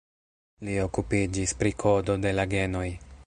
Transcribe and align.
Li 0.69 0.77
okupiĝis 0.85 1.55
pri 1.61 1.73
kodo 1.85 2.17
de 2.27 2.33
la 2.41 2.47
genoj. 2.57 2.87